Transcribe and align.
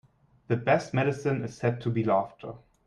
The 0.47 0.57
best 0.57 0.95
medicine 0.95 1.43
is 1.43 1.55
said 1.55 1.79
to 1.81 1.91
be 1.91 2.03
laughter. 2.03 2.53